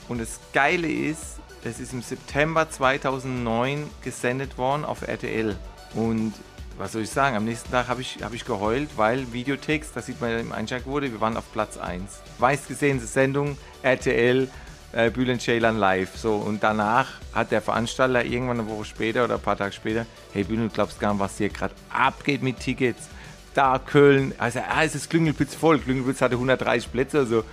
Und 0.08 0.20
das 0.20 0.38
Geile 0.52 0.86
ist, 0.86 1.40
es 1.64 1.80
ist 1.80 1.94
im 1.94 2.02
September 2.02 2.68
2009 2.68 3.88
gesendet 4.02 4.58
worden 4.58 4.84
auf 4.84 5.08
RTL. 5.08 5.56
Und 5.94 6.34
was 6.76 6.92
soll 6.92 7.02
ich 7.02 7.10
sagen, 7.10 7.34
am 7.34 7.46
nächsten 7.46 7.70
Tag 7.70 7.88
habe 7.88 8.02
ich, 8.02 8.18
hab 8.22 8.34
ich 8.34 8.44
geheult, 8.44 8.90
weil 8.96 9.32
Videotext, 9.32 9.96
das 9.96 10.06
sieht 10.06 10.20
man 10.20 10.38
im 10.38 10.52
Einschlag 10.52 10.84
wurde, 10.84 11.10
wir 11.10 11.20
waren 11.22 11.38
auf 11.38 11.50
Platz 11.50 11.78
1. 11.78 12.20
Weiß 12.38 12.66
gesehen, 12.66 13.00
Sendung, 13.00 13.56
RTL, 13.82 14.48
äh, 14.92 15.10
Bülent 15.10 15.42
Ceylan 15.42 15.78
live. 15.78 16.16
So, 16.16 16.36
und 16.36 16.62
danach 16.62 17.08
hat 17.32 17.50
der 17.50 17.62
Veranstalter 17.62 18.24
irgendwann 18.24 18.60
eine 18.60 18.68
Woche 18.68 18.84
später 18.84 19.24
oder 19.24 19.34
ein 19.34 19.40
paar 19.40 19.56
Tage 19.56 19.72
später, 19.72 20.06
hey 20.32 20.44
Bülent, 20.44 20.72
du 20.72 20.74
glaubst 20.74 21.00
gar 21.00 21.12
nicht, 21.12 21.20
was 21.20 21.38
hier 21.38 21.48
gerade 21.48 21.74
abgeht 21.90 22.42
mit 22.42 22.60
Tickets. 22.60 23.08
Da 23.54 23.78
Köln, 23.78 24.34
also 24.38 24.60
ah, 24.60 24.84
es 24.84 24.94
ist 24.94 25.08
Klüngelpütz 25.08 25.54
voll. 25.54 25.78
Klüngelpütz 25.78 26.20
hatte 26.20 26.34
130 26.34 26.92
Plätze. 26.92 27.18
Also 27.18 27.44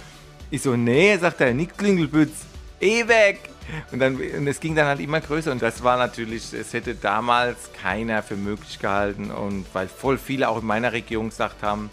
ich 0.52 0.62
so, 0.62 0.76
nee, 0.76 1.18
sagt 1.18 1.42
er, 1.42 1.54
nicht 1.54 1.78
Klüngelpütz, 1.78 2.34
eh 2.80 3.08
weg. 3.08 3.50
Und, 3.92 4.00
dann, 4.00 4.16
und 4.16 4.48
es 4.48 4.60
ging 4.60 4.76
dann 4.76 4.88
halt 4.88 5.00
immer 5.00 5.22
größer 5.22 5.52
und 5.52 5.62
das 5.62 5.84
war 5.84 5.98
natürlich, 5.98 6.54
es 6.54 6.74
hätte 6.74 6.96
damals 6.96 7.72
keiner 7.82 8.22
für 8.22 8.36
möglich 8.36 8.80
gehalten 8.80 9.32
und 9.32 9.66
weil 9.74 9.88
voll 9.88 10.18
viele 10.18 10.50
auch 10.50 10.60
in 10.60 10.66
meiner 10.66 10.92
Region 10.92 11.30
gesagt 11.30 11.64
haben, 11.64 11.90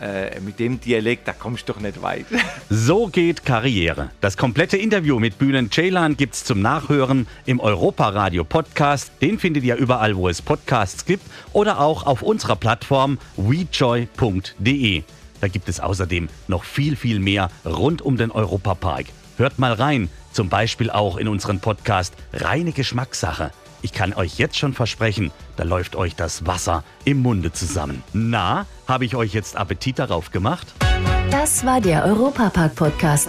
äh, 0.00 0.40
mit 0.40 0.58
dem 0.58 0.80
Dialekt, 0.80 1.28
da 1.28 1.32
kommst 1.32 1.68
du 1.68 1.72
doch 1.72 1.80
nicht 1.80 2.02
weit. 2.02 2.26
So 2.72 3.08
geht 3.08 3.44
Karriere. 3.44 4.10
Das 4.20 4.36
komplette 4.36 4.76
Interview 4.76 5.18
mit 5.18 5.38
Bühnen 5.38 5.70
Ceylan 5.70 6.16
gibt's 6.16 6.44
zum 6.44 6.62
Nachhören 6.62 7.26
im 7.44 7.58
Europa-Radio 7.58 8.44
Podcast. 8.44 9.10
Den 9.20 9.38
findet 9.38 9.64
ihr 9.64 9.74
überall, 9.76 10.16
wo 10.16 10.28
es 10.28 10.40
Podcasts 10.40 11.04
gibt 11.04 11.24
oder 11.52 11.80
auch 11.80 12.06
auf 12.06 12.22
unserer 12.22 12.56
Plattform 12.56 13.18
wejoy.de. 13.36 15.02
Da 15.40 15.48
gibt 15.48 15.68
es 15.68 15.80
außerdem 15.80 16.28
noch 16.48 16.64
viel, 16.64 16.96
viel 16.96 17.18
mehr 17.18 17.50
rund 17.64 18.02
um 18.02 18.16
den 18.16 18.30
Europapark. 18.30 19.06
Hört 19.36 19.58
mal 19.58 19.72
rein, 19.72 20.08
zum 20.32 20.48
Beispiel 20.48 20.90
auch 20.90 21.16
in 21.16 21.26
unseren 21.26 21.60
Podcast 21.60 22.14
Reine 22.32 22.72
Geschmackssache. 22.72 23.50
Ich 23.82 23.92
kann 23.92 24.12
euch 24.12 24.38
jetzt 24.38 24.58
schon 24.58 24.74
versprechen, 24.74 25.30
da 25.56 25.64
läuft 25.64 25.96
euch 25.96 26.14
das 26.16 26.46
Wasser 26.46 26.84
im 27.04 27.22
Munde 27.22 27.52
zusammen. 27.52 28.02
Na, 28.12 28.66
habe 28.86 29.04
ich 29.04 29.16
euch 29.16 29.32
jetzt 29.32 29.56
Appetit 29.56 29.98
darauf 29.98 30.30
gemacht? 30.30 30.66
Das 31.30 31.64
war 31.64 31.80
der 31.80 32.04
Europapark-Podcast. 32.04 33.28